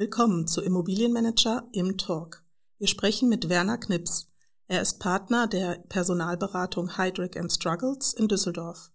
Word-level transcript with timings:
Willkommen 0.00 0.46
zu 0.46 0.60
Immobilienmanager 0.60 1.68
im 1.72 1.98
Talk. 1.98 2.44
Wir 2.78 2.86
sprechen 2.86 3.28
mit 3.28 3.48
Werner 3.48 3.78
Knips. 3.78 4.28
Er 4.68 4.80
ist 4.80 5.00
Partner 5.00 5.48
der 5.48 5.84
Personalberatung 5.88 6.96
Heidrick 6.96 7.36
Struggles 7.50 8.12
in 8.12 8.28
Düsseldorf. 8.28 8.92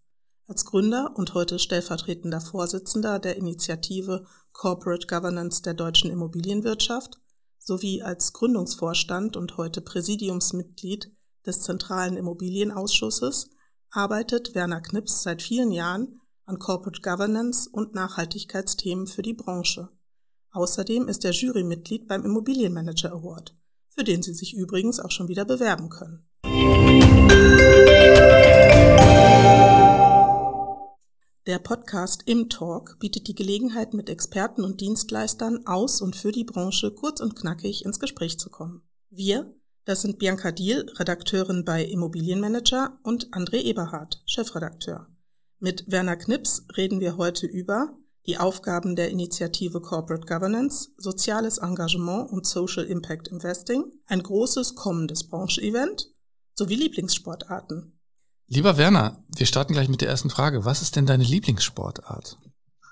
Als 0.48 0.64
Gründer 0.64 1.12
und 1.18 1.34
heute 1.34 1.60
stellvertretender 1.60 2.40
Vorsitzender 2.40 3.20
der 3.20 3.36
Initiative 3.36 4.26
Corporate 4.54 5.06
Governance 5.06 5.62
der 5.62 5.74
deutschen 5.74 6.10
Immobilienwirtschaft 6.10 7.20
sowie 7.60 8.02
als 8.02 8.32
Gründungsvorstand 8.32 9.36
und 9.36 9.58
heute 9.58 9.82
Präsidiumsmitglied 9.82 11.12
des 11.46 11.64
Zentralen 11.64 12.16
Immobilienausschusses 12.16 13.50
arbeitet 13.90 14.56
Werner 14.56 14.80
Knips 14.80 15.24
seit 15.24 15.42
vielen 15.42 15.74
Jahren 15.74 16.22
an 16.46 16.60
Corporate 16.60 17.02
Governance 17.02 17.70
und 17.70 17.94
Nachhaltigkeitsthemen 17.94 19.08
für 19.08 19.22
die 19.22 19.34
Branche. 19.34 19.90
Außerdem 20.56 21.08
ist 21.08 21.26
er 21.26 21.32
Jurymitglied 21.32 22.08
beim 22.08 22.24
Immobilienmanager 22.24 23.12
Award, 23.12 23.56
für 23.90 24.04
den 24.04 24.22
Sie 24.22 24.36
sich 24.36 24.54
übrigens 24.54 25.00
auch 25.00 25.10
schon 25.10 25.28
wieder 25.28 25.46
bewerben 25.46 25.90
können. 25.90 26.28
Der 31.48 31.58
Podcast 31.58 32.22
Im 32.28 32.50
Talk 32.50 33.00
bietet 33.00 33.28
die 33.28 33.34
Gelegenheit, 33.34 33.96
mit 33.96 34.10
Experten 34.12 34.64
und 34.64 34.80
Dienstleistern 34.80 35.66
aus 35.66 36.02
und 36.02 36.16
für 36.16 36.32
die 36.32 36.46
Branche 36.46 36.92
kurz 36.92 37.20
und 37.20 37.36
knackig 37.36 37.84
ins 37.84 38.00
Gespräch 38.00 38.38
zu 38.38 38.52
kommen. 38.52 38.84
Wir, 39.10 39.56
das 39.86 40.04
sind 40.04 40.20
Bianca 40.20 40.52
Diel, 40.52 40.86
Redakteurin 41.00 41.66
bei 41.66 41.84
Immobilienmanager 41.84 43.00
und 43.02 43.32
André 43.32 43.64
Eberhardt, 43.64 44.22
Chefredakteur. 44.28 45.08
Mit 45.58 45.86
Werner 45.88 46.16
Knips 46.16 46.64
reden 46.78 47.00
wir 47.00 47.18
heute 47.18 47.48
über 47.48 47.98
die 48.26 48.38
Aufgaben 48.38 48.96
der 48.96 49.12
Initiative 49.12 49.82
Corporate 49.82 50.26
Governance, 50.26 50.90
soziales 50.98 51.58
Engagement 51.58 52.32
und 52.32 52.46
Social 52.46 52.86
Impact 52.86 53.28
Investing, 53.28 53.86
ein 54.08 54.24
großes 54.24 54.76
kommendes 54.76 55.28
Branche-Event 55.28 56.10
sowie 56.54 56.76
Lieblingssportarten. 56.76 58.00
Lieber 58.48 58.78
Werner, 58.78 59.24
wir 59.36 59.46
starten 59.46 59.74
gleich 59.74 59.90
mit 59.90 60.02
der 60.02 60.10
ersten 60.10 60.30
Frage. 60.30 60.66
Was 60.66 60.82
ist 60.82 60.96
denn 60.96 61.06
deine 61.06 61.24
Lieblingssportart? 61.24 62.38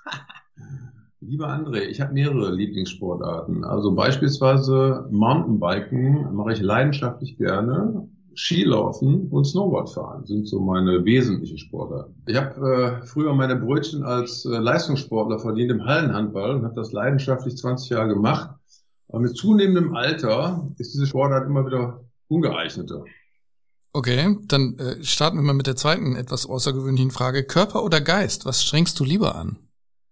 Lieber 1.20 1.48
André, 1.48 1.82
ich 1.82 2.00
habe 2.00 2.12
mehrere 2.12 2.52
Lieblingssportarten. 2.52 3.64
Also 3.64 3.94
beispielsweise 3.94 5.08
Mountainbiken 5.12 6.34
mache 6.34 6.52
ich 6.52 6.60
leidenschaftlich 6.60 7.38
gerne. 7.38 8.08
Skilaufen 8.36 9.28
und 9.28 9.44
Snowboardfahren 9.44 10.24
sind 10.26 10.48
so 10.48 10.60
meine 10.60 11.04
wesentlichen 11.04 11.58
Sportarten. 11.58 12.22
Ich 12.26 12.36
habe 12.36 13.00
äh, 13.02 13.06
früher 13.06 13.34
meine 13.34 13.56
Brötchen 13.56 14.02
als 14.02 14.44
äh, 14.44 14.58
Leistungssportler 14.58 15.38
verdient 15.38 15.70
im 15.70 15.84
Hallenhandball 15.84 16.56
und 16.56 16.64
habe 16.64 16.74
das 16.74 16.92
leidenschaftlich 16.92 17.56
20 17.56 17.90
Jahre 17.90 18.08
gemacht. 18.08 18.50
Aber 19.08 19.20
mit 19.20 19.36
zunehmendem 19.36 19.94
Alter 19.94 20.70
ist 20.78 20.94
diese 20.94 21.06
Sportart 21.06 21.46
immer 21.46 21.66
wieder 21.66 22.04
ungeeigneter. 22.28 23.04
Okay, 23.92 24.38
dann 24.48 24.78
äh, 24.78 25.04
starten 25.04 25.36
wir 25.36 25.42
mal 25.42 25.52
mit 25.52 25.66
der 25.66 25.76
zweiten 25.76 26.16
etwas 26.16 26.46
außergewöhnlichen 26.46 27.10
Frage. 27.10 27.44
Körper 27.44 27.84
oder 27.84 28.00
Geist, 28.00 28.46
was 28.46 28.62
strengst 28.62 28.98
du 28.98 29.04
lieber 29.04 29.34
an? 29.34 29.58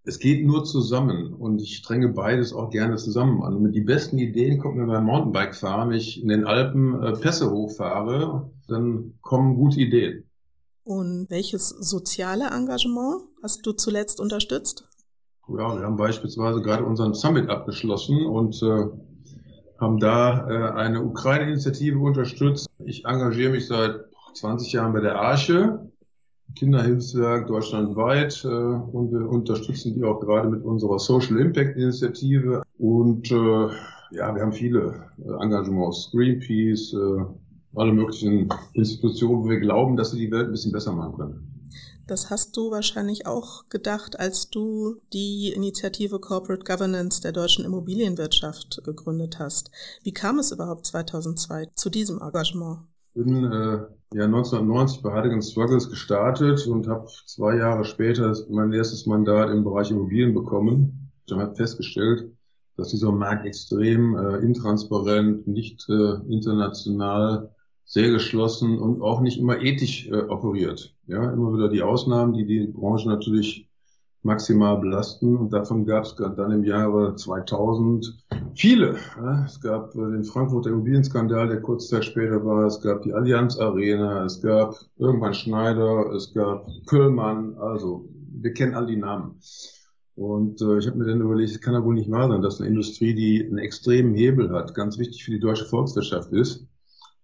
Es 0.04 0.18
geht 0.18 0.46
nur 0.46 0.64
zusammen 0.64 1.34
und 1.34 1.60
ich 1.60 1.76
strenge 1.76 2.08
beides 2.08 2.54
auch 2.54 2.70
gerne 2.70 2.96
zusammen 2.96 3.42
an. 3.42 3.60
mit 3.60 3.74
die 3.74 3.82
besten 3.82 4.18
Ideen 4.18 4.58
kommt 4.58 4.76
mir 4.76 4.86
beim 4.86 5.04
Mountainbike-Fahren, 5.04 5.90
wenn 5.90 5.96
ich 5.96 6.22
in 6.22 6.28
den 6.28 6.46
Alpen 6.46 7.02
äh, 7.02 7.12
Pässe 7.12 7.50
hochfahre, 7.50 8.50
dann 8.66 9.14
kommen 9.20 9.56
gute 9.56 9.80
Ideen. 9.80 10.24
Und 10.84 11.26
welches 11.28 11.68
soziale 11.68 12.46
Engagement 12.46 13.22
hast 13.42 13.66
du 13.66 13.72
zuletzt 13.72 14.20
unterstützt? 14.20 14.88
Ja, 15.48 15.78
wir 15.78 15.84
haben 15.84 15.96
beispielsweise 15.96 16.62
gerade 16.62 16.84
unseren 16.84 17.12
Summit 17.12 17.50
abgeschlossen 17.50 18.24
und 18.24 18.62
äh, 18.62 18.86
haben 19.78 19.98
da 19.98 20.48
äh, 20.48 20.72
eine 20.78 21.02
Ukraine-Initiative 21.02 21.98
unterstützt. 21.98 22.68
Ich 22.84 23.04
engagiere 23.04 23.52
mich 23.52 23.66
seit 23.66 24.00
20 24.34 24.72
Jahren 24.72 24.92
bei 24.94 25.00
der 25.00 25.16
Arche 25.16 25.90
Kinderhilfswerk 26.56 27.46
deutschlandweit 27.46 28.44
äh, 28.44 28.48
und 28.48 29.12
wir 29.12 29.28
unterstützen 29.28 29.94
die 29.94 30.04
auch 30.04 30.20
gerade 30.20 30.48
mit 30.48 30.62
unserer 30.64 30.98
Social 30.98 31.38
Impact 31.38 31.76
Initiative. 31.76 32.62
Und 32.78 33.30
äh, 33.30 33.68
ja, 34.12 34.34
wir 34.34 34.42
haben 34.42 34.52
viele 34.52 35.06
äh, 35.18 35.42
Engagements, 35.42 36.10
Greenpeace, 36.12 36.94
äh, 36.94 37.24
alle 37.76 37.92
möglichen 37.92 38.48
Institutionen, 38.72 39.44
wo 39.44 39.48
wir 39.48 39.60
glauben, 39.60 39.96
dass 39.96 40.10
sie 40.10 40.18
die 40.18 40.30
Welt 40.30 40.46
ein 40.46 40.52
bisschen 40.52 40.72
besser 40.72 40.92
machen 40.92 41.16
können. 41.16 41.46
Das 42.06 42.28
hast 42.28 42.56
du 42.56 42.72
wahrscheinlich 42.72 43.26
auch 43.28 43.68
gedacht, 43.68 44.18
als 44.18 44.50
du 44.50 44.96
die 45.12 45.52
Initiative 45.54 46.18
Corporate 46.18 46.64
Governance 46.64 47.22
der 47.22 47.30
deutschen 47.30 47.64
Immobilienwirtschaft 47.64 48.82
gegründet 48.84 49.38
hast. 49.38 49.70
Wie 50.02 50.12
kam 50.12 50.40
es 50.40 50.50
überhaupt 50.50 50.86
2002 50.86 51.68
zu 51.76 51.88
diesem 51.88 52.20
Engagement? 52.20 52.80
bin 53.14 53.44
äh, 53.44 53.80
ja 54.12 54.24
1990 54.24 55.02
bei 55.02 55.12
Heidegen 55.12 55.40
Struggles 55.40 55.88
gestartet 55.88 56.66
und 56.66 56.88
habe 56.88 57.06
zwei 57.26 57.56
Jahre 57.56 57.84
später 57.84 58.34
mein 58.48 58.72
erstes 58.72 59.06
Mandat 59.06 59.50
im 59.50 59.62
Bereich 59.62 59.90
Immobilien 59.90 60.34
bekommen. 60.34 61.12
Ich 61.26 61.32
habe 61.32 61.54
festgestellt, 61.54 62.28
dass 62.76 62.88
dieser 62.88 63.12
Markt 63.12 63.46
extrem 63.46 64.16
äh, 64.16 64.38
intransparent, 64.38 65.46
nicht 65.46 65.88
äh, 65.88 66.14
international, 66.28 67.54
sehr 67.84 68.10
geschlossen 68.10 68.78
und 68.78 69.00
auch 69.00 69.20
nicht 69.20 69.38
immer 69.38 69.60
ethisch 69.60 70.08
äh, 70.08 70.22
operiert. 70.22 70.94
Ja, 71.06 71.30
immer 71.32 71.52
wieder 71.52 71.68
die 71.68 71.82
Ausnahmen, 71.82 72.32
die 72.32 72.46
die 72.46 72.66
Branche 72.66 73.08
natürlich 73.08 73.68
maximal 74.22 74.78
belasten. 74.78 75.36
Und 75.36 75.52
davon 75.52 75.86
gab 75.86 76.04
es 76.04 76.16
dann 76.16 76.52
im 76.52 76.64
Jahre 76.64 77.14
2000 77.14 78.16
viele. 78.54 78.96
Es 79.46 79.60
gab 79.60 79.92
den 79.92 80.24
Frankfurter 80.24 80.70
Immobilienskandal, 80.70 81.48
der 81.48 81.60
kurz 81.60 81.88
Zeit 81.88 82.04
später 82.04 82.44
war. 82.44 82.66
Es 82.66 82.80
gab 82.80 83.02
die 83.02 83.12
Allianz 83.12 83.58
Arena. 83.58 84.24
Es 84.24 84.40
gab 84.40 84.74
irgendwann 84.98 85.34
Schneider. 85.34 86.12
Es 86.12 86.32
gab 86.32 86.66
Köllmann. 86.86 87.56
Also 87.58 88.08
wir 88.32 88.52
kennen 88.52 88.74
all 88.74 88.86
die 88.86 88.96
Namen. 88.96 89.40
Und 90.14 90.60
äh, 90.60 90.78
ich 90.78 90.86
habe 90.86 90.98
mir 90.98 91.06
dann 91.06 91.20
überlegt, 91.20 91.50
es 91.50 91.60
kann 91.60 91.74
ja 91.74 91.84
wohl 91.84 91.94
nicht 91.94 92.10
wahr 92.10 92.28
sein, 92.28 92.42
dass 92.42 92.60
eine 92.60 92.68
Industrie, 92.68 93.14
die 93.14 93.44
einen 93.44 93.58
extremen 93.58 94.14
Hebel 94.14 94.50
hat, 94.50 94.74
ganz 94.74 94.98
wichtig 94.98 95.24
für 95.24 95.30
die 95.30 95.40
deutsche 95.40 95.64
Volkswirtschaft 95.64 96.32
ist 96.32 96.66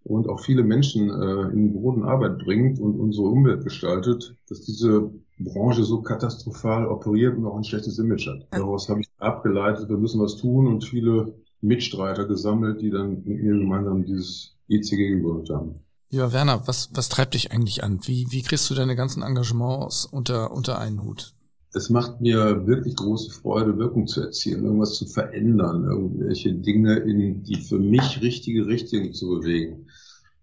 und 0.07 0.29
auch 0.29 0.41
viele 0.41 0.63
Menschen 0.63 1.11
äh, 1.11 1.53
in 1.53 1.73
Boden 1.73 2.05
Arbeit 2.05 2.39
bringt 2.39 2.79
und 2.79 2.99
unsere 2.99 3.27
Umwelt 3.27 3.65
gestaltet, 3.65 4.37
dass 4.49 4.61
diese 4.61 5.11
Branche 5.39 5.83
so 5.83 6.01
katastrophal 6.01 6.87
operiert 6.87 7.37
und 7.37 7.45
auch 7.45 7.57
ein 7.57 7.65
schlechtes 7.65 7.99
Image 7.99 8.29
hat. 8.29 8.47
Daraus 8.53 8.89
habe 8.89 9.01
ich 9.01 9.09
abgeleitet, 9.19 9.89
wir 9.89 9.97
müssen 9.97 10.21
was 10.21 10.37
tun 10.37 10.69
und 10.69 10.85
viele 10.85 11.35
Mitstreiter 11.61 12.25
gesammelt, 12.25 12.81
die 12.81 12.91
dann 12.91 13.25
mit 13.25 13.43
mir 13.43 13.59
gemeinsam 13.59 14.05
dieses 14.05 14.55
ECG 14.69 15.09
gegründet 15.09 15.51
haben. 15.51 15.81
Ja, 16.09 16.33
Werner, 16.33 16.63
was, 16.67 16.91
was 16.95 17.09
treibt 17.09 17.35
dich 17.35 17.51
eigentlich 17.51 17.83
an? 17.83 17.99
Wie, 18.05 18.27
wie 18.31 18.43
kriegst 18.43 18.71
du 18.71 18.75
deine 18.75 18.95
ganzen 18.95 19.25
Engagements 19.25 20.07
unter, 20.07 20.53
unter 20.53 20.79
einen 20.79 21.03
Hut? 21.03 21.35
Es 21.77 21.91
macht 21.91 22.23
mir 22.23 22.67
wirklich 22.67 22.97
große 22.97 23.31
Freude, 23.31 23.77
Wirkung 23.77 24.07
zu 24.07 24.23
erzielen, 24.23 24.65
irgendwas 24.65 24.95
zu 24.95 25.05
verändern, 25.05 25.85
irgendwelche 25.85 26.55
Dinge 26.55 26.97
in 27.01 27.43
die 27.43 27.57
für 27.57 27.79
mich 27.79 28.23
richtige 28.23 28.67
Richtung 28.67 29.13
zu 29.13 29.29
bewegen. 29.29 29.87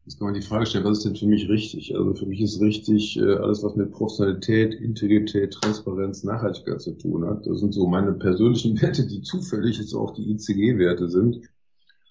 Jetzt 0.05 0.19
kann 0.19 0.27
man 0.27 0.39
die 0.39 0.45
Frage 0.45 0.67
stellen, 0.67 0.83
was 0.83 0.99
ist 0.99 1.05
denn 1.05 1.15
für 1.15 1.25
mich 1.25 1.49
richtig? 1.49 1.95
Also 1.95 2.13
für 2.13 2.27
mich 2.27 2.39
ist 2.39 2.61
richtig 2.61 3.17
äh, 3.17 3.33
alles, 3.33 3.63
was 3.63 3.75
mit 3.75 3.89
Professionalität, 3.89 4.75
Integrität, 4.75 5.53
Transparenz, 5.53 6.23
Nachhaltigkeit 6.23 6.79
zu 6.81 6.91
tun 6.91 7.25
hat. 7.25 7.47
Das 7.47 7.61
sind 7.61 7.73
so 7.73 7.87
meine 7.87 8.13
persönlichen 8.13 8.79
Werte, 8.83 9.07
die 9.07 9.23
zufällig 9.23 9.79
jetzt 9.79 9.95
auch 9.95 10.13
die 10.13 10.29
ICG-Werte 10.33 11.09
sind. 11.09 11.41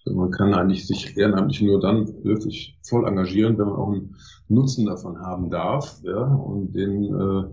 Man 0.04 0.30
kann 0.30 0.54
eigentlich 0.54 0.86
sich 0.86 1.16
ehrenamtlich 1.16 1.62
nur 1.62 1.80
dann 1.80 2.06
wirklich 2.24 2.78
voll 2.82 3.06
engagieren, 3.06 3.56
wenn 3.58 3.66
man 3.66 3.76
auch 3.76 3.92
einen 3.92 4.16
Nutzen 4.48 4.86
davon 4.86 5.20
haben 5.20 5.50
darf. 5.50 6.00
Ja? 6.02 6.24
Und 6.24 6.74
den 6.74 7.04
äh, 7.04 7.44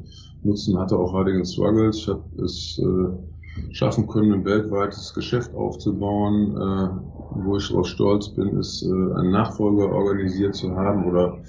Nutzen 0.44 0.78
hatte 0.80 0.98
auch 0.98 1.14
Heiligen 1.14 1.46
Struggles. 1.46 1.98
Ich 1.98 2.08
habe 2.08 2.44
es 2.44 2.80
äh, 2.80 3.39
schaffen 3.72 4.08
können, 4.08 4.34
ein 4.34 4.46
weltweites 4.46 5.14
Geschäft 5.14 5.54
aufzubauen, 5.56 6.56
äh, 6.56 7.46
wo 7.46 7.58
ich 7.58 7.70
darauf 7.70 7.88
stolz 7.88 8.30
bin, 8.30 8.58
ist 8.60 8.84
äh, 8.84 8.88
einen 8.88 9.32
Nachfolger 9.32 9.92
organisiert 9.92 10.56
zu 10.56 10.76
haben 10.76 11.06
oder 11.06 11.40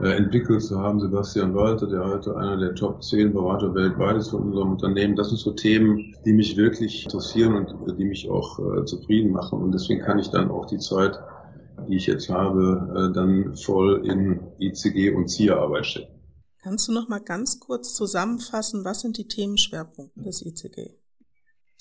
äh, 0.00 0.16
entwickelt 0.16 0.62
zu 0.62 0.78
haben. 0.78 1.00
Sebastian 1.00 1.54
Walter, 1.54 1.86
der 1.86 2.04
heute 2.04 2.36
einer 2.36 2.56
der 2.56 2.74
Top 2.74 3.02
10 3.02 3.32
Berater 3.32 3.74
weltweit 3.74 4.16
ist 4.16 4.28
von 4.28 4.42
unserem 4.42 4.72
Unternehmen. 4.72 5.16
Das 5.16 5.28
sind 5.28 5.38
so 5.38 5.52
Themen, 5.52 6.14
die 6.24 6.32
mich 6.32 6.56
wirklich 6.56 7.04
interessieren 7.04 7.54
und 7.54 7.98
die 7.98 8.04
mich 8.04 8.28
auch 8.30 8.58
äh, 8.58 8.84
zufrieden 8.84 9.32
machen. 9.32 9.62
Und 9.62 9.72
deswegen 9.72 10.00
kann 10.00 10.18
ich 10.18 10.30
dann 10.30 10.50
auch 10.50 10.66
die 10.66 10.78
Zeit, 10.78 11.18
die 11.88 11.96
ich 11.96 12.06
jetzt 12.06 12.28
habe, 12.28 13.10
äh, 13.10 13.12
dann 13.14 13.54
voll 13.54 14.06
in 14.06 14.40
ICG 14.58 15.14
und 15.14 15.28
ZIA-Arbeit 15.28 15.86
stecken. 15.86 16.18
Kannst 16.62 16.88
du 16.88 16.92
noch 16.92 17.08
mal 17.08 17.20
ganz 17.20 17.60
kurz 17.60 17.94
zusammenfassen, 17.94 18.84
was 18.84 19.00
sind 19.00 19.16
die 19.16 19.28
Themenschwerpunkte 19.28 20.20
des 20.22 20.44
ICG? 20.44 20.96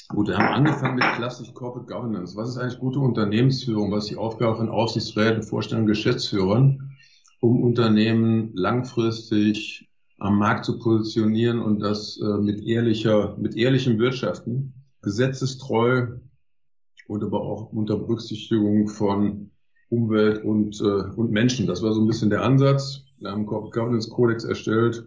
Gut, 0.10 0.30
wir 0.30 0.38
haben 0.38 0.54
angefangen 0.54 0.96
mit 0.96 1.04
klassisch 1.16 1.54
Corporate 1.54 1.92
Governance. 1.92 2.34
Was 2.38 2.50
ist 2.50 2.58
eigentlich 2.58 2.80
gute 2.80 3.00
Unternehmensführung? 3.00 3.92
Was 3.92 4.06
ist 4.06 4.12
die 4.12 4.18
Aufgabe 4.18 4.56
von 4.56 4.70
Aufsichtsräten, 4.70 5.44
Vorständen, 5.44 5.86
Geschäftsführern, 5.86 6.92
um 7.42 7.62
Unternehmen 7.62 8.52
langfristig 8.56 9.90
am 10.18 10.40
Markt 10.40 10.64
zu 10.64 10.80
positionieren 10.80 11.60
und 11.60 11.80
das 11.80 12.18
äh, 12.22 12.38
mit 12.38 12.64
ehrlicher, 12.64 13.36
mit 13.38 13.58
ehrlichem 13.58 14.00
Wirtschaften, 14.00 14.74
gesetzestreu 15.02 16.08
und 17.08 17.24
aber 17.24 17.42
auch 17.42 17.74
unter 17.74 17.98
Berücksichtigung 17.98 18.88
von 18.88 19.52
Umwelt 19.90 20.42
und, 20.42 20.80
äh, 20.80 21.12
und 21.16 21.32
Menschen. 21.32 21.68
Das 21.68 21.84
war 21.84 21.92
so 21.92 22.00
ein 22.00 22.08
bisschen 22.08 22.30
der 22.30 22.44
Ansatz. 22.44 23.04
Wir 23.20 23.32
haben 23.32 23.46
Corporate 23.46 23.78
Governance 23.78 24.10
Codex 24.10 24.46
erstellt. 24.46 25.06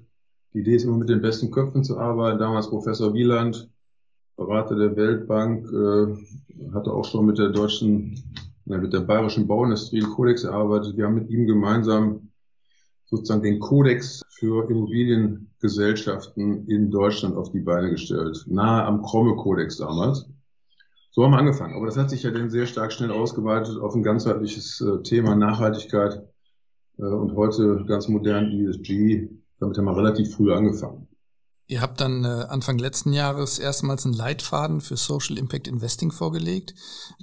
Die 0.52 0.58
Idee 0.58 0.74
ist 0.74 0.84
immer 0.84 0.98
mit 0.98 1.08
den 1.08 1.22
besten 1.22 1.50
Köpfen 1.50 1.84
zu 1.84 1.98
arbeiten. 1.98 2.38
Damals 2.38 2.68
Professor 2.68 3.14
Wieland, 3.14 3.70
Berater 4.40 4.74
der 4.74 4.96
Weltbank, 4.96 5.70
äh, 5.70 6.72
hatte 6.72 6.90
auch 6.90 7.04
schon 7.04 7.26
mit 7.26 7.36
der 7.36 7.50
deutschen, 7.50 8.14
äh, 8.70 8.78
mit 8.78 8.94
der 8.94 9.00
bayerischen 9.00 9.46
Bauindustrie 9.46 10.02
einen 10.02 10.14
Kodex 10.14 10.44
erarbeitet. 10.44 10.96
Wir 10.96 11.04
haben 11.04 11.16
mit 11.16 11.28
ihm 11.28 11.46
gemeinsam 11.46 12.30
sozusagen 13.04 13.42
den 13.42 13.60
Kodex 13.60 14.22
für 14.30 14.70
Immobiliengesellschaften 14.70 16.66
in 16.68 16.90
Deutschland 16.90 17.36
auf 17.36 17.50
die 17.50 17.60
Beine 17.60 17.90
gestellt. 17.90 18.46
Nahe 18.46 18.84
am 18.84 19.02
Kromme-Kodex 19.02 19.76
damals. 19.76 20.26
So 21.10 21.22
haben 21.22 21.32
wir 21.32 21.38
angefangen. 21.38 21.74
Aber 21.74 21.84
das 21.84 21.98
hat 21.98 22.08
sich 22.08 22.22
ja 22.22 22.30
dann 22.30 22.48
sehr 22.48 22.64
stark 22.64 22.92
schnell 22.94 23.10
ausgeweitet 23.10 23.78
auf 23.78 23.94
ein 23.94 24.02
ganzheitliches 24.02 24.80
äh, 24.80 25.02
Thema 25.02 25.34
Nachhaltigkeit 25.34 26.22
äh, 26.96 27.02
und 27.02 27.36
heute 27.36 27.84
ganz 27.86 28.08
modern 28.08 28.50
ESG. 28.52 29.28
Damit 29.58 29.76
haben 29.76 29.84
wir 29.84 29.96
relativ 29.98 30.34
früh 30.34 30.50
angefangen. 30.50 31.09
Ihr 31.70 31.82
habt 31.82 32.00
dann 32.00 32.24
äh, 32.24 32.46
Anfang 32.48 32.78
letzten 32.78 33.12
Jahres 33.12 33.60
erstmals 33.60 34.04
einen 34.04 34.12
Leitfaden 34.12 34.80
für 34.80 34.96
Social 34.96 35.38
Impact 35.38 35.68
Investing 35.68 36.10
vorgelegt. 36.10 36.74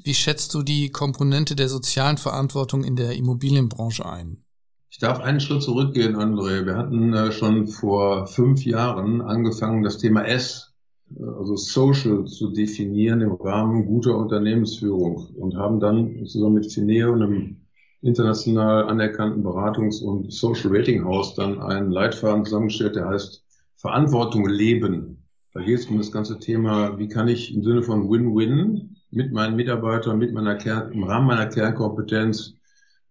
Wie 0.01 0.13
schätzt 0.13 0.53
du 0.53 0.63
die 0.63 0.89
Komponente 0.89 1.53
der 1.53 1.67
sozialen 1.67 2.15
Verantwortung 2.15 2.85
in 2.85 2.95
der 2.95 3.17
Immobilienbranche 3.17 4.05
ein? 4.05 4.45
Ich 4.89 4.99
darf 4.99 5.19
einen 5.19 5.41
Schritt 5.41 5.63
zurückgehen, 5.63 6.15
André. 6.15 6.65
Wir 6.65 6.77
hatten 6.77 7.13
äh, 7.13 7.33
schon 7.33 7.67
vor 7.67 8.25
fünf 8.25 8.63
Jahren 8.63 9.19
angefangen, 9.19 9.83
das 9.83 9.97
Thema 9.97 10.25
S, 10.25 10.73
äh, 11.13 11.25
also 11.25 11.57
Social, 11.57 12.23
zu 12.23 12.53
definieren 12.53 13.19
im 13.19 13.33
Rahmen 13.33 13.85
guter 13.85 14.17
Unternehmensführung 14.17 15.27
und 15.35 15.57
haben 15.57 15.81
dann 15.81 16.25
zusammen 16.25 16.55
mit 16.55 16.71
Fineo, 16.71 17.11
einem 17.11 17.65
international 18.01 18.87
anerkannten 18.87 19.45
Beratungs- 19.45 20.01
und 20.01 20.31
Social 20.31 20.73
Rating 20.73 21.03
House, 21.03 21.35
dann 21.35 21.59
einen 21.59 21.91
Leitfaden 21.91 22.45
zusammengestellt, 22.45 22.95
der 22.95 23.09
heißt 23.09 23.43
Verantwortung 23.77 24.47
leben. 24.47 25.23
Da 25.53 25.61
geht 25.61 25.79
es 25.79 25.85
um 25.85 25.97
das 25.97 26.11
ganze 26.11 26.39
Thema, 26.39 26.97
wie 26.99 27.07
kann 27.07 27.27
ich 27.27 27.53
im 27.53 27.63
Sinne 27.63 27.83
von 27.83 28.09
Win-Win 28.09 28.95
mit 29.11 29.31
meinen 29.31 29.55
Mitarbeitern, 29.55 30.17
mit 30.17 30.33
meiner 30.33 30.55
Kern, 30.55 30.91
im 30.91 31.03
Rahmen 31.03 31.27
meiner 31.27 31.47
Kernkompetenz 31.47 32.55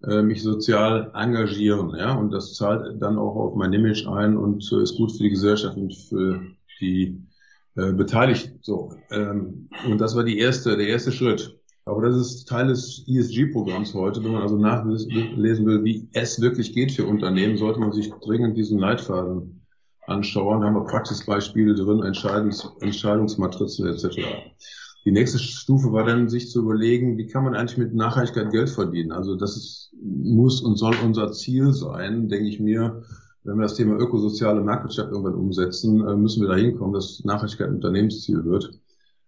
äh, 0.04 0.22
mich 0.22 0.42
sozial 0.42 1.10
engagieren, 1.14 1.94
ja, 1.96 2.14
und 2.14 2.30
das 2.30 2.54
zahlt 2.54 3.00
dann 3.00 3.18
auch 3.18 3.34
auf 3.36 3.54
mein 3.54 3.72
Image 3.72 4.06
ein 4.06 4.36
und 4.36 4.70
äh, 4.72 4.82
ist 4.82 4.96
gut 4.96 5.12
für 5.12 5.22
die 5.22 5.30
Gesellschaft 5.30 5.76
und 5.76 5.94
für 5.94 6.42
die 6.80 7.22
äh, 7.76 7.92
Beteiligten. 7.92 8.58
So, 8.60 8.92
ähm, 9.10 9.68
und 9.88 9.98
das 9.98 10.14
war 10.14 10.24
die 10.24 10.38
erste, 10.38 10.76
der 10.76 10.88
erste 10.88 11.12
Schritt. 11.12 11.58
Aber 11.84 12.02
das 12.02 12.16
ist 12.16 12.48
Teil 12.48 12.66
des 12.66 13.04
ESG-Programms 13.06 13.94
heute. 13.94 14.22
Wenn 14.22 14.32
man 14.32 14.42
also 14.42 14.58
nachlesen 14.58 15.66
will, 15.66 15.84
wie 15.84 16.08
es 16.12 16.40
wirklich 16.40 16.72
geht 16.74 16.90
für 16.90 17.06
Unternehmen, 17.06 17.56
sollte 17.56 17.78
man 17.78 17.92
sich 17.92 18.10
dringend 18.24 18.56
diesen 18.56 18.78
Leitfaden 18.78 19.55
anschauen. 20.06 20.64
Haben 20.64 20.74
wir 20.74 20.84
Praxisbeispiele 20.84 21.74
drin, 21.74 22.02
Entscheidungs 22.02 22.68
Entscheidungsmatrizen 22.80 23.86
etc. 23.86 24.18
Die 25.04 25.12
nächste 25.12 25.38
Stufe 25.38 25.92
war 25.92 26.04
dann, 26.04 26.28
sich 26.28 26.50
zu 26.50 26.62
überlegen, 26.62 27.16
wie 27.16 27.28
kann 27.28 27.44
man 27.44 27.54
eigentlich 27.54 27.78
mit 27.78 27.94
Nachhaltigkeit 27.94 28.50
Geld 28.50 28.70
verdienen? 28.70 29.12
Also 29.12 29.36
das 29.36 29.56
ist, 29.56 29.92
muss 30.02 30.60
und 30.62 30.76
soll 30.76 30.96
unser 31.04 31.30
Ziel 31.30 31.72
sein, 31.72 32.28
denke 32.28 32.48
ich 32.48 32.58
mir. 32.58 33.02
Wenn 33.44 33.56
wir 33.58 33.62
das 33.62 33.76
Thema 33.76 33.96
ökosoziale 33.96 34.60
Marktwirtschaft 34.60 35.12
irgendwann 35.12 35.36
umsetzen, 35.36 36.04
äh, 36.04 36.16
müssen 36.16 36.42
wir 36.42 36.48
da 36.48 36.56
hinkommen, 36.56 36.92
dass 36.92 37.22
Nachhaltigkeit 37.24 37.68
ein 37.68 37.76
Unternehmensziel 37.76 38.44
wird. 38.44 38.80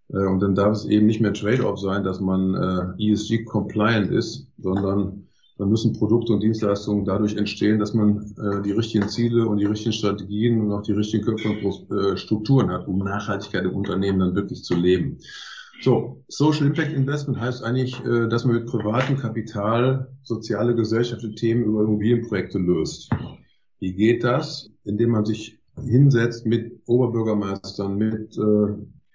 Äh, 0.08 0.26
und 0.26 0.40
dann 0.40 0.56
darf 0.56 0.72
es 0.72 0.84
eben 0.86 1.06
nicht 1.06 1.20
mehr 1.20 1.32
Trade-off 1.32 1.78
sein, 1.78 2.02
dass 2.02 2.18
man 2.18 2.54
äh, 2.98 3.12
ESG-compliant 3.12 4.10
ist, 4.10 4.48
sondern 4.58 5.27
dann 5.58 5.70
müssen 5.70 5.92
Produkte 5.92 6.32
und 6.32 6.40
Dienstleistungen 6.40 7.04
dadurch 7.04 7.36
entstehen, 7.36 7.80
dass 7.80 7.92
man 7.92 8.32
die 8.64 8.70
richtigen 8.70 9.08
Ziele 9.08 9.46
und 9.46 9.58
die 9.58 9.66
richtigen 9.66 9.92
Strategien 9.92 10.60
und 10.60 10.72
auch 10.72 10.82
die 10.82 10.92
richtigen 10.92 11.24
Köpfe 11.24 11.48
und 11.50 12.18
Strukturen 12.18 12.70
hat, 12.70 12.86
um 12.86 12.98
Nachhaltigkeit 12.98 13.64
im 13.64 13.74
Unternehmen 13.74 14.20
dann 14.20 14.36
wirklich 14.36 14.62
zu 14.62 14.76
leben. 14.76 15.18
So, 15.80 16.24
Social 16.26 16.66
Impact 16.66 16.92
Investment 16.92 17.40
heißt 17.40 17.62
eigentlich, 17.62 18.04
äh, 18.04 18.28
dass 18.28 18.44
man 18.44 18.56
mit 18.56 18.66
privatem 18.66 19.16
Kapital 19.16 20.08
soziale 20.22 20.74
gesellschaftliche 20.74 21.36
Themen 21.36 21.64
über 21.64 21.82
Immobilienprojekte 21.82 22.58
löst. 22.58 23.10
Wie 23.78 23.94
geht 23.94 24.24
das? 24.24 24.70
Indem 24.84 25.10
man 25.10 25.24
sich 25.24 25.58
hinsetzt 25.80 26.46
mit 26.46 26.80
Oberbürgermeistern, 26.86 27.96
mit 27.96 28.36
äh, 28.36 28.74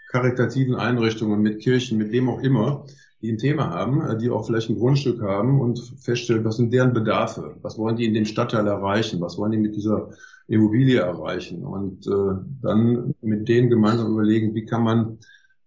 karitativen 0.10 0.76
Einrichtungen, 0.76 1.42
mit 1.42 1.60
Kirchen, 1.60 1.98
mit 1.98 2.14
dem 2.14 2.30
auch 2.30 2.42
immer, 2.42 2.86
die 3.24 3.32
ein 3.32 3.38
Thema 3.38 3.70
haben, 3.70 4.02
äh, 4.02 4.18
die 4.18 4.30
auch 4.30 4.46
vielleicht 4.46 4.70
ein 4.70 4.78
Grundstück 4.78 5.22
haben 5.22 5.62
und 5.62 5.80
feststellen, 5.98 6.44
was 6.44 6.58
sind 6.58 6.74
deren 6.74 6.94
Bedarfe, 6.94 7.56
was 7.62 7.78
wollen 7.78 7.96
die 7.96 8.06
in 8.06 8.14
dem 8.14 8.26
Stadtteil 8.26 8.68
erreichen, 8.68 9.22
was 9.22 9.38
wollen 9.38 9.54
die 9.54 9.58
mit 9.58 9.76
dieser 9.76 10.10
Immobilie 10.48 11.00
erreichen 11.00 11.64
und 11.64 12.06
äh, 12.06 12.36
dann 12.62 13.16
mit 13.22 13.48
denen 13.48 13.70
gemeinsam 13.70 14.12
überlegen, 14.12 14.54
wie 14.54 14.66
kann 14.66 14.84
man 14.84 15.18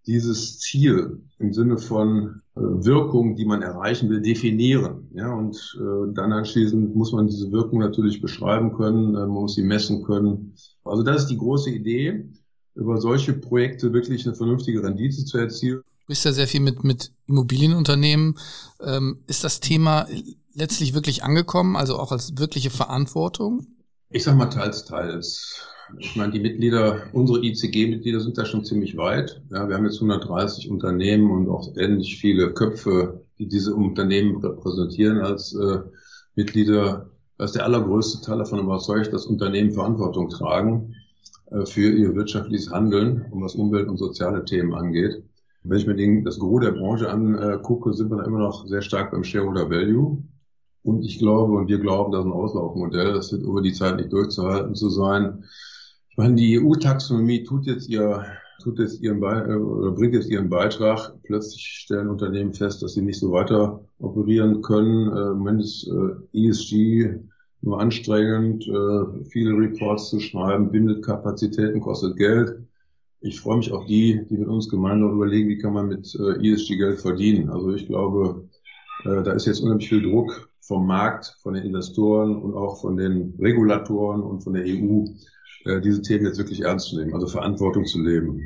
dieses 0.07 0.61
Ziel 0.61 1.21
im 1.39 1.53
Sinne 1.53 1.79
von 1.79 2.43
äh, 2.55 2.61
Wirkung, 2.61 3.37
die 3.37 3.47
man 3.47 3.63
erreichen 3.63 4.09
will, 4.11 4.21
definieren. 4.21 5.09
Ja, 5.15 5.33
und 5.33 5.57
äh, 5.81 6.13
dann 6.15 6.33
anschließend 6.33 6.95
muss 6.95 7.13
man 7.13 7.27
diese 7.27 7.51
Wirkung 7.51 7.81
natürlich 7.81 8.21
beschreiben 8.21 8.75
können, 8.75 9.15
äh, 9.15 9.21
man 9.21 9.31
muss 9.31 9.55
sie 9.55 9.65
messen 9.65 10.05
können. 10.05 10.55
Also 10.85 11.03
das 11.03 11.23
ist 11.23 11.31
die 11.31 11.39
große 11.39 11.71
Idee, 11.71 12.29
über 12.75 13.01
solche 13.01 13.33
Projekte 13.33 13.93
wirklich 13.93 14.27
eine 14.27 14.37
vernünftige 14.37 14.83
Rendite 14.83 15.25
zu 15.25 15.39
erzielen. 15.39 15.83
Bist 16.07 16.25
ja 16.25 16.33
sehr 16.33 16.47
viel 16.47 16.61
mit, 16.61 16.85
mit 16.85 17.13
Immobilienunternehmen. 17.27 18.39
Ähm, 18.81 19.25
ist 19.27 19.45
das 19.45 19.61
Thema 19.61 20.07
letztlich 20.55 20.95
wirklich 20.95 21.25
angekommen, 21.25 21.77
also 21.77 21.99
auch 21.99 22.13
als 22.13 22.39
wirkliche 22.39 22.71
Verantwortung? 22.71 23.67
Ich 24.11 24.25
sag 24.25 24.37
mal 24.37 24.47
teils, 24.47 24.85
teils. 24.85 25.67
Ich 25.99 26.17
meine, 26.17 26.33
die 26.33 26.41
Mitglieder, 26.41 27.03
unsere 27.13 27.45
ICG-Mitglieder 27.45 28.21
sind 28.21 28.39
da 28.39 28.45
schon 28.45 28.65
ziemlich 28.65 28.97
weit. 28.97 29.43
Ja, 29.51 29.69
wir 29.69 29.77
haben 29.77 29.85
jetzt 29.85 29.97
130 29.97 30.69
Unternehmen 30.71 31.31
und 31.31 31.49
auch 31.49 31.77
ähnlich 31.77 32.19
viele 32.19 32.53
Köpfe, 32.53 33.25
die 33.39 33.47
diese 33.47 33.75
Unternehmen 33.75 34.37
repräsentieren 34.37 35.19
als 35.19 35.55
äh, 35.55 35.79
Mitglieder. 36.35 37.11
Da 37.39 37.45
ist 37.45 37.55
der 37.55 37.65
allergrößte 37.65 38.25
Teil 38.25 38.39
davon 38.39 38.61
überzeugt, 38.61 39.13
dass 39.13 39.27
Unternehmen 39.27 39.73
Verantwortung 39.73 40.29
tragen 40.29 40.95
äh, 41.51 41.67
für 41.67 41.93
ihr 41.93 42.15
wirtschaftliches 42.15 42.71
Handeln, 42.71 43.27
um 43.31 43.43
was 43.43 43.55
Umwelt- 43.55 43.89
und 43.89 43.99
soziale 43.99 44.45
Themen 44.45 44.75
angeht. 44.75 45.23
Wenn 45.69 45.79
ich 45.79 45.87
mir 45.87 45.97
den, 45.97 46.25
das 46.25 46.39
Gros 46.39 46.63
der 46.63 46.73
Branche 46.73 47.11
angucke, 47.11 47.93
sind 47.93 48.11
wir 48.11 48.19
da 48.19 48.25
immer 48.25 48.39
noch 48.39 48.67
sehr 48.67 48.83
stark 48.83 49.11
beim 49.11 49.25
Shareholder 49.25 49.69
Value. 49.69 50.23
Und 50.83 51.03
ich 51.05 51.19
glaube 51.19 51.55
und 51.55 51.67
wir 51.67 51.79
glauben, 51.79 52.13
dass 52.13 52.25
ein 52.25 52.33
Auslaufmodell, 52.33 53.13
das 53.13 53.33
wird 53.33 53.43
über 53.43 53.61
die 53.61 53.73
Zeit 53.73 53.97
nicht 53.97 54.13
durchzuhalten 54.13 54.77
zu 54.77 54.89
sein. 54.89 55.45
Ich 56.11 56.17
meine, 56.17 56.37
die 56.37 56.61
EU-Taxonomie 56.61 57.43
tut 57.43 57.67
jetzt 57.67 57.89
ihr, 57.89 58.25
tut 58.63 58.79
jetzt 58.79 59.03
ihren 59.03 59.19
Be 59.19 59.47
äh, 59.49 59.55
oder 59.55 59.91
bringt 59.91 60.15
jetzt 60.15 60.31
ihren 60.31 60.49
Beitrag. 60.49 61.13
Plötzlich 61.25 61.63
stellen 61.63 62.09
Unternehmen 62.09 62.55
fest, 62.55 62.83
dass 62.83 62.95
sie 62.95 63.03
nicht 63.03 63.19
so 63.19 63.33
weiter 63.33 63.85
operieren 63.99 64.63
können. 64.63 65.09
Äh, 65.09 65.31
Im 65.33 65.39
Moment 65.39 65.63
ist 65.63 65.89
äh, 65.89 66.49
ESG 66.49 67.19
nur 67.63 67.81
anstrengend, 67.81 68.67
äh, 68.69 69.25
viele 69.25 69.59
Reports 69.59 70.11
zu 70.11 70.21
schreiben, 70.21 70.71
bindet 70.71 71.05
Kapazitäten, 71.05 71.81
kostet 71.81 72.17
Geld. 72.17 72.61
Ich 73.21 73.41
freue 73.41 73.57
mich 73.57 73.73
auf 73.73 73.87
die, 73.87 74.21
die 74.29 74.37
mit 74.37 74.49
uns 74.49 74.69
gemeinsam 74.69 75.15
überlegen, 75.15 75.49
wie 75.49 75.59
kann 75.59 75.73
man 75.73 75.89
mit 75.89 76.15
äh, 76.15 76.53
ESG 76.53 76.77
Geld 76.77 77.01
verdienen. 77.01 77.51
Also 77.51 77.75
ich 77.75 77.87
glaube, 77.87 78.49
äh, 79.05 79.23
da 79.23 79.33
ist 79.33 79.47
jetzt 79.47 79.61
unheimlich 79.61 79.89
viel 79.89 80.03
Druck 80.03 80.51
vom 80.61 80.87
Markt, 80.87 81.37
von 81.43 81.55
den 81.55 81.65
Investoren 81.65 82.37
und 82.37 82.55
auch 82.55 82.81
von 82.81 82.97
den 82.97 83.35
Regulatoren 83.39 84.23
und 84.23 84.43
von 84.43 84.55
der 84.55 84.65
EU 84.65 85.05
äh, 85.65 85.81
diese 85.81 86.03
Themen 86.03 86.27
jetzt 86.27 86.39
wirklich 86.39 86.61
ernst 86.61 86.89
zu 86.89 86.99
nehmen, 86.99 87.15
also 87.15 87.27
Verantwortung 87.27 87.85
zu 87.85 88.01
leben. 88.01 88.41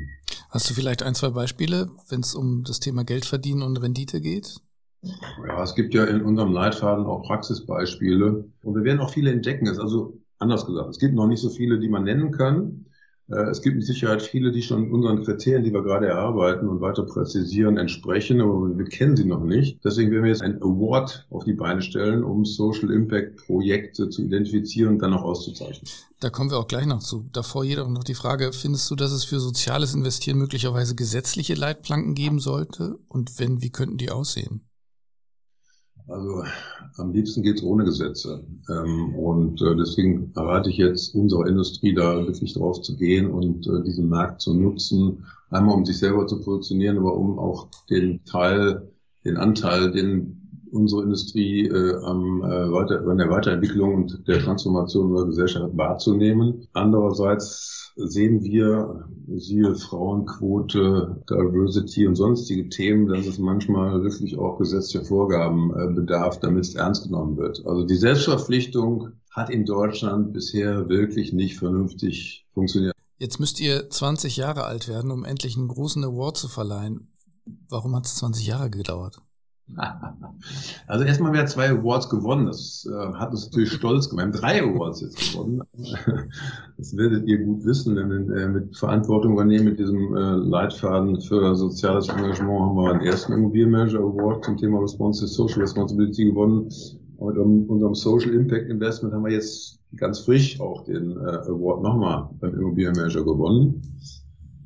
Hast 0.49 0.69
du 0.69 0.73
vielleicht 0.73 1.03
ein, 1.03 1.15
zwei 1.15 1.29
Beispiele, 1.29 1.89
wenn 2.09 2.21
es 2.21 2.35
um 2.35 2.63
das 2.63 2.79
Thema 2.79 3.03
Geld 3.03 3.25
verdienen 3.25 3.61
und 3.61 3.81
Rendite 3.81 4.21
geht? 4.21 4.57
Ja, 5.01 5.63
es 5.63 5.75
gibt 5.75 5.93
ja 5.93 6.03
in 6.03 6.21
unserem 6.21 6.51
Leitfaden 6.51 7.05
auch 7.05 7.23
Praxisbeispiele 7.23 8.45
und 8.63 8.75
wir 8.75 8.83
werden 8.83 8.99
auch 8.99 9.11
viele 9.11 9.31
entdecken. 9.31 9.67
Also 9.67 10.19
anders 10.37 10.65
gesagt, 10.65 10.89
es 10.89 10.99
gibt 10.99 11.15
noch 11.15 11.27
nicht 11.27 11.41
so 11.41 11.49
viele, 11.49 11.79
die 11.79 11.89
man 11.89 12.03
nennen 12.03 12.31
kann. 12.31 12.85
Äh, 13.31 13.49
es 13.49 13.61
gibt 13.61 13.77
mit 13.77 13.85
Sicherheit 13.85 14.21
viele, 14.21 14.51
die 14.51 14.61
schon 14.61 14.91
unseren 14.91 15.23
Kriterien, 15.23 15.63
die 15.63 15.73
wir 15.73 15.83
gerade 15.83 16.07
erarbeiten 16.07 16.67
und 16.67 16.81
weiter 16.81 17.03
präzisieren, 17.03 17.77
entsprechen, 17.77 18.41
aber 18.41 18.77
wir 18.77 18.85
kennen 18.85 19.15
sie 19.15 19.25
noch 19.25 19.43
nicht. 19.43 19.83
Deswegen 19.83 20.11
werden 20.11 20.23
wir 20.23 20.31
jetzt 20.31 20.41
ein 20.41 20.61
Award 20.61 21.25
auf 21.29 21.43
die 21.45 21.53
Beine 21.53 21.81
stellen, 21.81 22.23
um 22.23 22.45
Social 22.45 22.91
Impact 22.91 23.37
Projekte 23.45 24.09
zu 24.09 24.23
identifizieren 24.23 24.93
und 24.93 24.99
dann 24.99 25.13
auch 25.13 25.23
auszuzeichnen. 25.23 25.89
Da 26.19 26.29
kommen 26.29 26.51
wir 26.51 26.57
auch 26.57 26.67
gleich 26.67 26.85
noch 26.85 26.99
zu. 26.99 27.25
Davor 27.31 27.63
jedoch 27.63 27.89
noch 27.89 28.03
die 28.03 28.13
Frage, 28.13 28.53
findest 28.53 28.89
du, 28.91 28.95
dass 28.95 29.11
es 29.11 29.23
für 29.23 29.39
soziales 29.39 29.95
Investieren 29.95 30.37
möglicherweise 30.37 30.93
gesetzliche 30.95 31.55
Leitplanken 31.55 32.13
geben 32.13 32.39
sollte? 32.39 32.99
Und 33.07 33.39
wenn, 33.39 33.61
wie 33.61 33.71
könnten 33.71 33.97
die 33.97 34.11
aussehen? 34.11 34.61
Also 36.07 36.43
am 36.97 37.13
liebsten 37.13 37.43
geht's 37.43 37.63
ohne 37.63 37.85
Gesetze. 37.85 38.43
Ähm, 38.69 39.15
und 39.15 39.61
äh, 39.61 39.75
deswegen 39.75 40.31
erwarte 40.35 40.69
ich 40.69 40.77
jetzt 40.77 41.15
unserer 41.15 41.47
Industrie 41.47 41.93
da 41.93 42.25
wirklich 42.25 42.53
drauf 42.53 42.81
zu 42.81 42.95
gehen 42.95 43.31
und 43.31 43.67
äh, 43.67 43.83
diesen 43.83 44.09
Markt 44.09 44.41
zu 44.41 44.53
nutzen. 44.53 45.25
Einmal 45.49 45.75
um 45.75 45.85
sich 45.85 45.99
selber 45.99 46.27
zu 46.27 46.41
positionieren, 46.41 46.97
aber 46.97 47.15
um 47.15 47.39
auch 47.39 47.67
den 47.89 48.23
Teil 48.25 48.91
den 49.25 49.37
Anteil, 49.37 49.91
den 49.91 50.40
unsere 50.71 51.03
Industrie 51.03 51.67
äh, 51.67 51.95
am, 52.03 52.43
äh, 52.43 52.71
weiter, 52.71 53.05
an 53.07 53.17
der 53.17 53.29
Weiterentwicklung 53.29 53.95
und 53.95 54.27
der 54.27 54.39
Transformation 54.39 55.11
unserer 55.11 55.27
Gesellschaft 55.27 55.77
wahrzunehmen. 55.77 56.67
Andererseits 56.73 57.81
sehen 57.95 58.43
wir, 58.43 59.05
siehe 59.35 59.75
Frauenquote, 59.75 61.23
Diversity 61.29 62.07
und 62.07 62.15
sonstige 62.15 62.69
Themen, 62.69 63.07
dass 63.07 63.27
es 63.27 63.37
manchmal 63.37 64.01
wirklich 64.03 64.37
auch 64.37 64.57
gesetzliche 64.57 65.05
Vorgaben 65.05 65.71
äh, 65.75 65.93
bedarf, 65.93 66.39
damit 66.39 66.65
es 66.65 66.75
ernst 66.75 67.03
genommen 67.03 67.37
wird. 67.37 67.63
Also 67.65 67.85
die 67.85 67.95
Selbstverpflichtung 67.95 69.09
hat 69.31 69.49
in 69.49 69.65
Deutschland 69.65 70.33
bisher 70.33 70.89
wirklich 70.89 71.33
nicht 71.33 71.57
vernünftig 71.57 72.45
funktioniert. 72.53 72.93
Jetzt 73.17 73.39
müsst 73.39 73.59
ihr 73.59 73.89
20 73.89 74.37
Jahre 74.37 74.63
alt 74.63 74.87
werden, 74.87 75.11
um 75.11 75.23
endlich 75.25 75.55
einen 75.55 75.67
großen 75.67 76.03
Award 76.03 76.37
zu 76.37 76.47
verleihen. 76.47 77.13
Warum 77.69 77.95
hat 77.95 78.05
es 78.05 78.15
20 78.15 78.47
Jahre 78.47 78.69
gedauert? 78.69 79.21
Also 80.87 81.05
erstmal, 81.05 81.33
wir 81.33 81.45
zwei 81.45 81.69
Awards 81.69 82.09
gewonnen. 82.09 82.47
Das 82.47 82.87
äh, 82.91 83.13
hat 83.13 83.31
uns 83.31 83.45
natürlich 83.45 83.71
stolz 83.71 84.09
gemacht. 84.09 84.25
Wir 84.25 84.33
haben 84.33 84.41
drei 84.41 84.61
Awards 84.63 85.01
jetzt 85.01 85.31
gewonnen. 85.31 85.61
Das 86.77 86.97
werdet 86.97 87.27
ihr 87.27 87.37
gut 87.37 87.63
wissen, 87.63 87.95
wenn 87.95 88.27
wir 88.27 88.35
äh, 88.37 88.47
mit 88.47 88.75
Verantwortung 88.75 89.33
übernehmen, 89.33 89.65
mit 89.65 89.79
diesem 89.79 90.15
äh, 90.15 90.31
Leitfaden 90.31 91.21
für 91.21 91.55
soziales 91.55 92.09
Engagement 92.09 92.59
haben 92.59 92.75
wir 92.75 92.91
einen 92.91 93.01
ersten 93.01 93.33
Immobilienmanager 93.33 93.99
Award 93.99 94.43
zum 94.45 94.57
Thema 94.57 94.79
Responsive 94.79 95.27
Social 95.27 95.61
Responsibility 95.61 96.25
gewonnen. 96.25 96.69
Und 97.17 97.37
um 97.37 97.69
unserem 97.69 97.93
Social 97.93 98.33
Impact 98.33 98.67
Investment 98.67 99.13
haben 99.13 99.25
wir 99.25 99.33
jetzt 99.33 99.79
ganz 99.95 100.21
frisch 100.21 100.59
auch 100.59 100.83
den 100.85 101.15
Award 101.19 101.83
nochmal 101.83 102.29
beim 102.39 102.55
Immobilienmanager 102.55 103.23
gewonnen 103.23 103.83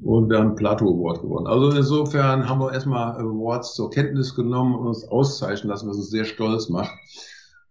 und 0.01 0.33
haben 0.33 0.55
Plato 0.55 0.85
Award 0.85 1.21
gewonnen. 1.21 1.47
Also 1.47 1.71
insofern 1.71 2.47
haben 2.47 2.59
wir 2.59 2.73
erstmal 2.73 3.15
Awards 3.17 3.75
zur 3.75 3.89
Kenntnis 3.89 4.35
genommen 4.35 4.75
und 4.75 4.87
uns 4.87 5.07
auszeichnen 5.07 5.69
lassen, 5.69 5.89
was 5.89 5.97
uns 5.97 6.09
sehr 6.09 6.25
stolz 6.25 6.69
macht. 6.69 6.91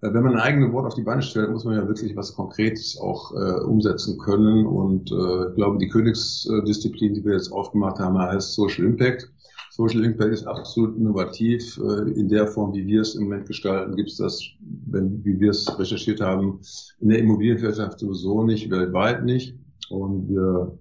Äh, 0.01 0.13
wenn 0.13 0.23
man 0.23 0.35
ein 0.35 0.41
eigenes 0.41 0.71
Award 0.71 0.87
auf 0.87 0.95
die 0.95 1.03
Beine 1.03 1.23
stellt, 1.23 1.51
muss 1.51 1.65
man 1.65 1.77
ja 1.77 1.87
wirklich 1.87 2.17
was 2.17 2.35
Konkretes 2.35 2.99
auch 3.01 3.33
äh, 3.33 3.61
umsetzen 3.65 4.19
können. 4.19 4.67
Und 4.67 5.11
äh, 5.11 5.49
ich 5.49 5.55
glaube, 5.55 5.79
die 5.79 5.89
Königsdisziplin, 5.89 7.15
die 7.15 7.25
wir 7.25 7.35
jetzt 7.35 7.53
aufgemacht 7.53 7.99
haben, 7.99 8.19
heißt 8.19 8.55
Social 8.55 8.85
Impact. 8.85 9.31
Social 9.71 10.05
Impact 10.05 10.33
ist 10.33 10.47
absolut 10.47 10.97
innovativ. 10.97 11.79
Äh, 11.79 12.11
in 12.13 12.29
der 12.29 12.47
Form, 12.47 12.73
wie 12.75 12.87
wir 12.87 13.01
es 13.01 13.15
im 13.15 13.25
Moment 13.25 13.47
gestalten, 13.47 13.97
gibt 13.97 14.11
es 14.11 14.19
das, 14.19 14.41
wenn, 14.87 15.25
wie 15.25 15.41
wir 15.41 15.51
es 15.51 15.79
recherchiert 15.79 16.21
haben, 16.21 16.61
in 17.01 17.09
der 17.09 17.19
Immobilienwirtschaft 17.19 17.99
sowieso 17.99 18.45
nicht, 18.45 18.71
weltweit 18.71 19.25
nicht. 19.25 19.57
Und 19.91 20.29
wir 20.29 20.79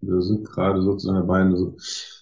wir 0.00 0.22
sind 0.22 0.44
gerade 0.44 0.82
sozusagen 0.82 1.18
dabei, 1.18 1.40
eine, 1.40 1.74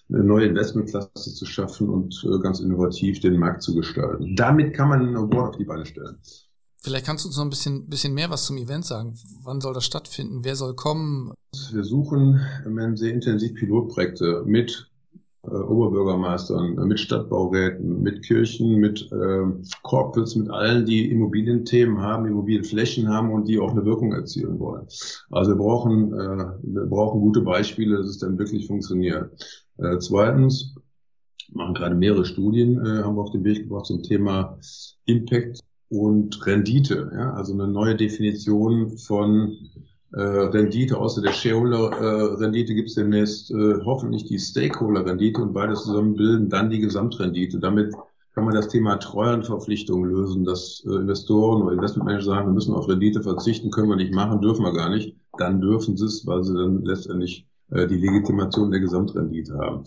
neue 0.07 0.45
Investmentklasse 0.45 1.33
zu 1.33 1.45
schaffen 1.45 1.89
und 1.89 2.23
äh, 2.23 2.39
ganz 2.39 2.59
innovativ 2.59 3.19
den 3.19 3.39
Markt 3.39 3.63
zu 3.63 3.75
gestalten. 3.75 4.35
Damit 4.35 4.73
kann 4.73 4.89
man 4.89 5.01
ein 5.01 5.15
Award 5.15 5.49
auf 5.49 5.57
die 5.57 5.65
Beine 5.65 5.85
stellen. 5.85 6.17
Vielleicht 6.81 7.07
kannst 7.07 7.25
du 7.25 7.29
uns 7.29 7.37
noch 7.37 7.45
ein 7.45 7.49
bisschen, 7.49 7.89
bisschen 7.89 8.13
mehr 8.13 8.29
was 8.29 8.45
zum 8.45 8.57
Event 8.57 8.85
sagen. 8.85 9.17
Wann 9.43 9.59
soll 9.59 9.73
das 9.73 9.85
stattfinden? 9.85 10.43
Wer 10.43 10.55
soll 10.55 10.75
kommen? 10.75 11.33
Wir 11.71 11.83
suchen 11.83 12.39
im 12.63 12.75
Moment 12.75 12.99
sehr 12.99 13.11
intensiv 13.11 13.55
Pilotprojekte 13.55 14.43
mit 14.45 14.91
äh, 15.47 15.55
Oberbürgermeistern, 15.55 16.77
äh, 16.77 16.85
mit 16.85 16.99
Stadtbauräten, 16.99 18.01
mit 18.01 18.23
Kirchen, 18.23 18.75
mit 18.77 19.09
äh, 19.11 19.43
Corporates, 19.83 20.35
mit 20.35 20.49
allen, 20.49 20.85
die 20.85 21.11
Immobilienthemen 21.11 22.01
haben, 22.01 22.25
Immobilienflächen 22.25 23.07
haben 23.09 23.31
und 23.31 23.47
die 23.47 23.59
auch 23.59 23.71
eine 23.71 23.85
Wirkung 23.85 24.13
erzielen 24.13 24.59
wollen. 24.59 24.87
Also 25.31 25.51
wir 25.51 25.57
brauchen, 25.57 26.13
äh, 26.13 26.45
wir 26.63 26.85
brauchen 26.85 27.21
gute 27.21 27.41
Beispiele, 27.41 27.97
dass 27.97 28.07
es 28.07 28.19
dann 28.19 28.37
wirklich 28.37 28.67
funktioniert. 28.67 29.31
Äh, 29.77 29.97
zweitens, 29.99 30.75
machen 31.51 31.73
gerade 31.73 31.95
mehrere 31.95 32.25
Studien, 32.25 32.77
äh, 32.85 33.03
haben 33.03 33.15
wir 33.15 33.21
auf 33.21 33.31
den 33.31 33.43
Weg 33.43 33.63
gebracht 33.63 33.85
zum 33.85 34.03
Thema 34.03 34.57
Impact 35.05 35.59
und 35.89 36.45
Rendite. 36.45 37.11
Ja? 37.13 37.33
Also 37.33 37.53
eine 37.53 37.67
neue 37.67 37.95
Definition 37.95 38.97
von 38.97 39.57
äh, 40.15 40.21
Rendite, 40.21 40.97
außer 40.97 41.21
der 41.21 41.33
Shareholder-Rendite 41.33 42.71
äh, 42.71 42.75
gibt 42.75 42.89
es 42.89 42.95
demnächst 42.95 43.51
äh, 43.51 43.75
hoffentlich 43.83 44.25
die 44.25 44.39
Stakeholder-Rendite 44.39 45.41
und 45.41 45.53
beide 45.53 45.73
zusammen 45.73 46.15
bilden 46.15 46.49
dann 46.49 46.69
die 46.69 46.79
Gesamtrendite. 46.79 47.59
Damit 47.59 47.93
kann 48.33 48.45
man 48.45 48.55
das 48.55 48.69
Thema 48.69 48.95
Treuhandverpflichtungen 48.97 50.09
lösen, 50.09 50.45
dass 50.45 50.83
äh, 50.85 50.95
Investoren 50.95 51.63
oder 51.63 51.73
Investmentmanager 51.73 52.23
sagen, 52.23 52.47
wir 52.47 52.53
müssen 52.53 52.73
auf 52.73 52.87
Rendite 52.87 53.21
verzichten, 53.21 53.71
können 53.71 53.89
wir 53.89 53.97
nicht 53.97 54.13
machen, 54.13 54.41
dürfen 54.41 54.63
wir 54.63 54.73
gar 54.73 54.89
nicht. 54.89 55.15
Dann 55.37 55.59
dürfen 55.59 55.97
sie 55.97 56.05
es, 56.05 56.25
weil 56.25 56.43
sie 56.43 56.53
dann 56.53 56.83
letztendlich 56.83 57.45
die 57.69 57.97
Legitimation 57.97 58.69
der 58.69 58.79
Gesamtrendite 58.79 59.57
haben. 59.57 59.83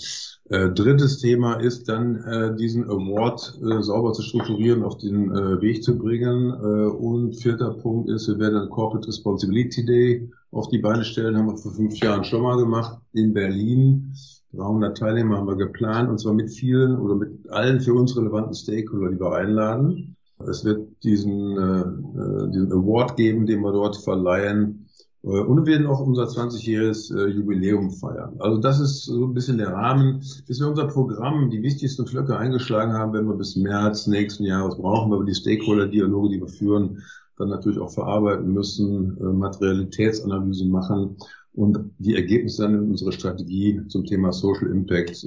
Äh, 0.50 0.70
drittes 0.70 1.18
Thema 1.18 1.54
ist 1.54 1.88
dann, 1.88 2.16
äh, 2.16 2.56
diesen 2.56 2.84
Award 2.84 3.60
äh, 3.62 3.82
sauber 3.82 4.12
zu 4.12 4.22
strukturieren, 4.22 4.82
auf 4.82 4.96
den 4.96 5.30
äh, 5.30 5.60
Weg 5.60 5.84
zu 5.84 5.96
bringen. 5.98 6.50
Äh, 6.50 6.86
und 6.90 7.34
vierter 7.34 7.74
Punkt 7.74 8.08
ist, 8.08 8.28
wir 8.28 8.38
werden 8.38 8.62
ein 8.62 8.70
Corporate 8.70 9.06
Responsibility 9.06 9.84
Day 9.84 10.30
auf 10.50 10.68
die 10.68 10.78
Beine 10.78 11.04
stellen, 11.04 11.36
haben 11.36 11.48
wir 11.48 11.58
vor 11.58 11.72
fünf 11.72 11.98
Jahren 11.98 12.24
schon 12.24 12.42
mal 12.42 12.56
gemacht 12.56 12.98
in 13.12 13.34
Berlin. 13.34 14.14
300 14.54 14.96
Teilnehmer 14.96 15.36
haben 15.36 15.46
wir 15.46 15.56
geplant, 15.56 16.08
und 16.08 16.18
zwar 16.18 16.32
mit 16.32 16.50
vielen 16.50 16.98
oder 16.98 17.14
mit 17.14 17.50
allen 17.50 17.80
für 17.80 17.92
uns 17.92 18.16
relevanten 18.16 18.54
Stakeholder, 18.54 19.10
die 19.10 19.20
wir 19.20 19.32
einladen. 19.32 20.16
Es 20.48 20.64
wird 20.64 20.88
diesen, 21.02 21.58
äh, 21.58 22.50
diesen 22.52 22.72
Award 22.72 23.16
geben, 23.16 23.44
den 23.44 23.60
wir 23.60 23.72
dort 23.72 23.96
verleihen, 23.98 24.86
äh, 24.86 24.87
und 25.22 25.66
wir 25.66 25.66
werden 25.66 25.86
auch 25.86 26.00
unser 26.00 26.24
20-jähriges 26.24 27.14
äh, 27.14 27.28
Jubiläum 27.28 27.90
feiern. 27.90 28.36
Also 28.38 28.58
das 28.58 28.78
ist 28.78 29.04
so 29.04 29.24
ein 29.24 29.34
bisschen 29.34 29.58
der 29.58 29.72
Rahmen. 29.72 30.22
Bis 30.46 30.60
wir 30.60 30.68
unser 30.68 30.86
Programm, 30.86 31.50
die 31.50 31.62
wichtigsten 31.62 32.06
Flöcke 32.06 32.36
eingeschlagen 32.36 32.92
haben, 32.92 33.12
werden 33.12 33.28
wir 33.28 33.36
bis 33.36 33.56
März 33.56 34.06
nächsten 34.06 34.44
Jahres 34.44 34.76
brauchen, 34.76 35.10
weil 35.10 35.20
wir 35.20 35.26
die 35.26 35.34
Stakeholder-Dialoge, 35.34 36.30
die 36.30 36.40
wir 36.40 36.48
führen, 36.48 37.02
dann 37.36 37.48
natürlich 37.48 37.80
auch 37.80 37.90
verarbeiten 37.90 38.52
müssen, 38.52 39.18
äh, 39.18 39.24
Materialitätsanalysen 39.24 40.70
machen 40.70 41.16
und 41.52 41.78
die 41.98 42.14
Ergebnisse 42.14 42.62
dann 42.62 42.74
in 42.74 42.90
unsere 42.90 43.10
Strategie 43.10 43.82
zum 43.88 44.04
Thema 44.04 44.32
Social 44.32 44.70
Impact 44.70 45.26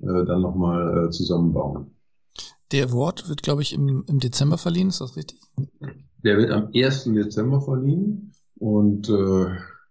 dann 0.00 0.40
nochmal 0.40 1.10
zusammenbauen. 1.12 1.94
Der 2.72 2.86
Award 2.86 3.28
wird, 3.28 3.42
glaube 3.42 3.62
ich, 3.62 3.72
im, 3.72 4.04
im 4.08 4.18
Dezember 4.18 4.58
verliehen, 4.58 4.88
ist 4.88 5.00
das 5.00 5.16
richtig? 5.16 5.40
Der 6.24 6.38
wird 6.38 6.50
am 6.50 6.70
1. 6.74 7.04
Dezember 7.04 7.60
verliehen. 7.60 8.33
Und 8.58 9.08
äh, 9.08 9.46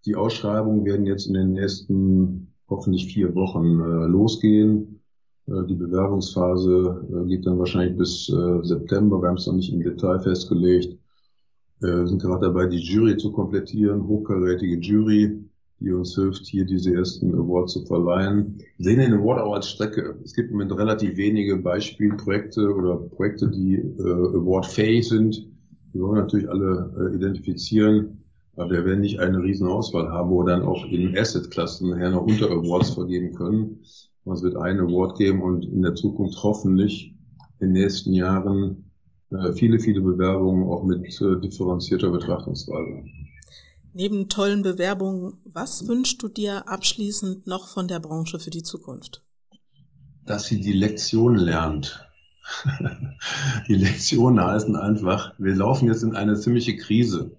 die 0.06 0.16
Ausschreibungen 0.16 0.86
werden 0.86 1.06
jetzt 1.06 1.28
in 1.28 1.34
den 1.34 1.54
nächsten 1.54 2.54
hoffentlich 2.70 3.14
vier 3.14 3.34
Wochen 3.36 3.80
äh, 3.80 4.08
losgehen. 4.08 5.02
Äh, 5.48 5.66
die 5.68 5.76
Bewerbungsphase 5.76 7.08
äh, 7.10 7.28
geht 7.28 7.46
dann 7.46 7.60
wahrscheinlich 7.60 7.98
bis 7.98 8.30
äh, 8.30 8.64
September. 8.64 9.22
Wir 9.22 9.30
haben 9.30 9.38
es 9.38 9.48
noch 9.48 9.54
nicht 9.54 9.72
im 9.72 9.82
Detail 9.82 10.20
festgelegt. 10.20 10.98
Äh, 11.82 11.88
wir 11.88 12.08
sind 12.08 12.22
gerade 12.22 12.48
dabei, 12.48 12.68
die 12.68 12.80
Jury 12.80 13.18
zu 13.18 13.32
komplettieren, 13.32 14.08
hochkarätige 14.08 14.80
Jury, 14.80 15.40
die 15.80 15.92
uns 15.92 16.16
hilft, 16.16 16.46
hier 16.46 16.66
diese 16.66 16.94
ersten 16.94 17.36
Awards 17.36 17.74
zu 17.74 17.86
verleihen. 17.86 18.58
Wir 18.78 18.86
sehen 18.86 19.00
den 19.00 19.14
Award 19.14 19.42
auch 19.42 19.54
als 19.54 19.70
Strecke. 19.70 20.16
Es 20.24 20.34
gibt 20.34 20.50
im 20.50 20.58
Moment 20.58 20.78
relativ 20.78 21.18
wenige 21.18 21.58
Beispielprojekte 21.58 22.74
oder 22.74 22.96
Projekte, 22.96 23.50
die 23.50 23.76
äh, 23.76 24.02
awardfähig 24.02 25.08
sind. 25.08 25.48
Die 25.94 26.00
wollen 26.00 26.16
wir 26.16 26.22
natürlich 26.22 26.50
alle 26.50 26.92
äh, 26.98 27.16
identifizieren. 27.16 28.23
Aber 28.56 28.70
wir 28.70 28.86
werden 28.86 29.02
nicht 29.02 29.20
eine 29.20 29.42
riesen 29.42 29.68
Auswahl 29.68 30.10
haben, 30.10 30.30
wo 30.30 30.44
wir 30.44 30.52
dann 30.52 30.62
auch 30.64 30.86
in 30.86 31.18
Asset-Klassen 31.18 31.90
nachher 31.90 32.12
noch 32.12 32.24
Unter-Awards 32.24 32.92
vergeben 32.92 33.34
können. 33.34 33.80
Es 34.26 34.42
wird 34.42 34.56
ein 34.56 34.80
Award 34.80 35.18
geben 35.18 35.42
und 35.42 35.66
in 35.66 35.82
der 35.82 35.96
Zukunft 35.96 36.42
hoffentlich 36.44 37.14
in 37.60 37.74
den 37.74 37.84
nächsten 37.84 38.14
Jahren 38.14 38.92
äh, 39.32 39.54
viele, 39.54 39.80
viele 39.80 40.02
Bewerbungen 40.02 40.70
auch 40.70 40.84
mit 40.84 41.04
äh, 41.22 41.40
differenzierter 41.42 42.10
Betrachtungsweise. 42.10 43.04
Neben 43.94 44.30
tollen 44.30 44.64
Bewerbungen, 44.64 45.34
was 45.46 45.88
wünschst 45.88 46.22
du 46.24 46.28
dir 46.28 46.68
abschließend 46.68 47.48
noch 47.48 47.68
von 47.68 47.88
der 47.88 48.00
Branche 48.00 48.40
für 48.40 48.50
die 48.50 48.64
Zukunft? 48.64 49.24
Dass 50.26 50.46
sie 50.46 50.60
die 50.62 50.74
Lektion 50.74 51.36
lernt. 51.36 52.08
die 53.68 53.76
Lektionen 53.76 54.44
heißen 54.44 54.76
einfach, 54.76 55.34
wir 55.38 55.56
laufen 55.56 55.88
jetzt 55.88 56.04
in 56.04 56.16
eine 56.16 56.36
ziemliche 56.36 56.76
Krise. 56.78 57.38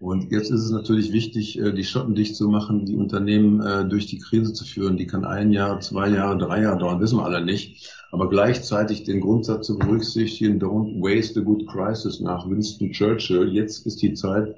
Und 0.00 0.30
jetzt 0.30 0.50
ist 0.50 0.62
es 0.62 0.70
natürlich 0.70 1.12
wichtig, 1.12 1.58
äh, 1.58 1.72
die 1.72 1.84
Schotten 1.84 2.14
dicht 2.14 2.36
zu 2.36 2.48
machen, 2.48 2.84
die 2.84 2.94
Unternehmen 2.94 3.60
äh, 3.60 3.88
durch 3.88 4.06
die 4.06 4.18
Krise 4.18 4.52
zu 4.52 4.64
führen. 4.64 4.96
Die 4.96 5.06
kann 5.06 5.24
ein 5.24 5.50
Jahr, 5.50 5.80
zwei 5.80 6.08
Jahre, 6.08 6.38
drei 6.38 6.62
Jahre 6.62 6.78
dauern, 6.78 7.00
wissen 7.00 7.18
wir 7.18 7.24
alle 7.24 7.44
nicht. 7.44 7.92
Aber 8.12 8.28
gleichzeitig 8.28 9.02
den 9.04 9.20
Grundsatz 9.20 9.66
zu 9.66 9.76
berücksichtigen, 9.76 10.60
don't 10.60 11.00
waste 11.00 11.40
a 11.40 11.42
good 11.42 11.66
crisis 11.66 12.20
nach 12.20 12.48
Winston 12.48 12.92
Churchill. 12.92 13.48
Jetzt 13.52 13.86
ist 13.86 14.00
die 14.00 14.14
Zeit 14.14 14.54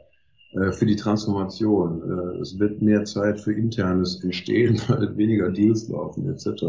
äh, 0.52 0.73
für 0.73 0.85
die 0.85 0.97
Transformation. 0.97 2.38
Es 2.40 2.59
wird 2.59 2.82
mehr 2.82 3.04
Zeit 3.04 3.40
für 3.40 3.54
internes 3.54 4.23
Entstehen, 4.23 4.76
weniger 5.16 5.50
Deals 5.50 5.88
laufen 5.88 6.28
etc. 6.28 6.62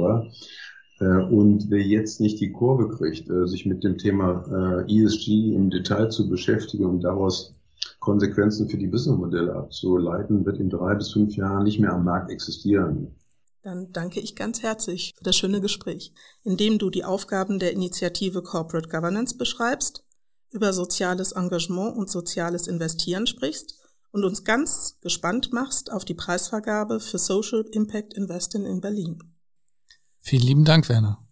Und 1.31 1.65
wer 1.71 1.81
jetzt 1.81 2.21
nicht 2.21 2.39
die 2.39 2.51
Kurve 2.51 2.87
kriegt, 2.89 3.27
sich 3.49 3.65
mit 3.65 3.83
dem 3.83 3.97
Thema 3.97 4.85
ESG 4.87 5.55
im 5.55 5.71
Detail 5.71 6.09
zu 6.09 6.29
beschäftigen 6.29 6.85
und 6.85 7.01
daraus 7.01 7.55
Konsequenzen 8.00 8.67
für 8.69 8.77
die 8.77 8.88
Businessmodelle 8.88 9.53
abzuleiten, 9.53 10.45
wird 10.45 10.57
in 10.57 10.69
drei 10.69 10.95
bis 10.95 11.11
fünf 11.11 11.35
Jahren 11.35 11.63
nicht 11.63 11.79
mehr 11.79 11.93
am 11.93 12.03
Markt 12.03 12.31
existieren. 12.31 13.15
Dann 13.63 13.91
danke 13.91 14.19
ich 14.19 14.35
ganz 14.35 14.63
herzlich 14.63 15.13
für 15.15 15.23
das 15.23 15.35
schöne 15.35 15.61
Gespräch, 15.61 16.13
in 16.43 16.57
dem 16.57 16.79
du 16.79 16.89
die 16.89 17.05
Aufgaben 17.05 17.59
der 17.59 17.73
Initiative 17.73 18.41
Corporate 18.41 18.89
Governance 18.89 19.38
beschreibst, 19.38 20.03
über 20.50 20.73
soziales 20.73 21.31
Engagement 21.31 21.95
und 21.95 22.09
soziales 22.09 22.67
Investieren 22.67 23.27
sprichst 23.27 23.75
und 24.11 24.25
uns 24.25 24.43
ganz 24.43 24.97
gespannt 25.01 25.53
machst 25.53 25.91
auf 25.91 26.05
die 26.05 26.15
Preisvergabe 26.15 27.00
für 27.00 27.17
Social 27.17 27.63
Impact 27.71 28.15
Investing 28.15 28.65
in 28.65 28.81
Berlin. 28.81 29.19
Vielen 30.17 30.43
lieben 30.43 30.65
Dank, 30.65 30.89
Werner. 30.89 31.25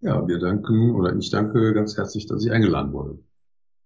Ja, 0.00 0.26
wir 0.28 0.38
danken 0.38 0.94
oder 0.94 1.16
ich 1.16 1.30
danke 1.30 1.72
ganz 1.72 1.96
herzlich, 1.96 2.26
dass 2.26 2.44
ich 2.44 2.52
eingeladen 2.52 2.92
wurde. 2.92 3.18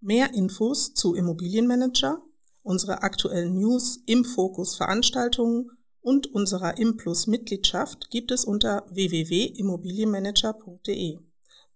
Mehr 0.02 0.32
Infos 0.32 0.94
zu 0.94 1.14
Immobilienmanager, 1.14 2.22
unsere 2.62 3.02
aktuellen 3.02 3.52
News, 3.54 3.98
im 4.06 4.24
Fokus 4.24 4.76
Veranstaltungen 4.76 5.72
und 6.00 6.32
unserer 6.32 6.78
Implus 6.78 7.26
Mitgliedschaft 7.26 8.08
gibt 8.10 8.30
es 8.30 8.46
unter 8.46 8.86
www.immobilienmanager.de. 8.90 11.18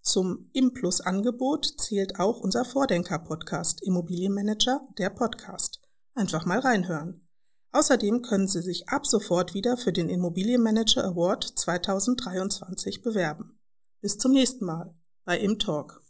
Zum 0.00 0.48
Implus 0.54 1.02
Angebot 1.02 1.66
zählt 1.78 2.18
auch 2.18 2.40
unser 2.40 2.64
Vordenker 2.64 3.18
Podcast 3.18 3.82
Immobilienmanager, 3.82 4.80
der 4.96 5.10
Podcast. 5.10 5.82
Einfach 6.14 6.46
mal 6.46 6.60
reinhören. 6.60 7.28
Außerdem 7.72 8.22
können 8.22 8.48
Sie 8.48 8.62
sich 8.62 8.88
ab 8.88 9.06
sofort 9.06 9.52
wieder 9.52 9.76
für 9.76 9.92
den 9.92 10.08
Immobilienmanager 10.08 11.04
Award 11.04 11.44
2023 11.44 13.02
bewerben. 13.02 13.60
Bis 14.00 14.16
zum 14.16 14.32
nächsten 14.32 14.64
Mal 14.64 14.94
bei 15.26 15.38
Im 15.38 15.58
Talk. 15.58 16.00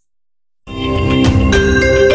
Bye. 1.65 2.14